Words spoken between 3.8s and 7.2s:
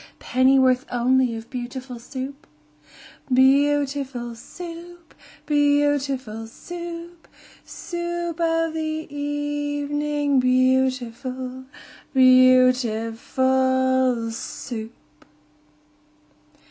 ootiful Soo oop! Beau ootiful Soo